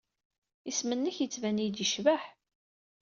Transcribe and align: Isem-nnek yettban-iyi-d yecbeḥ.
Isem-nnek 0.69 1.17
yettban-iyi-d 1.19 1.77
yecbeḥ. 1.81 2.23